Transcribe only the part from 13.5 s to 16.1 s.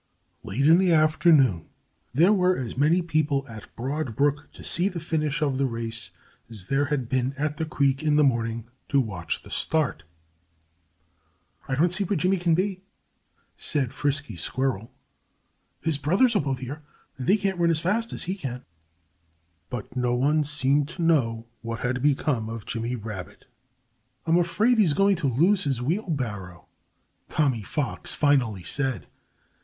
said Frisky Squirrel. "His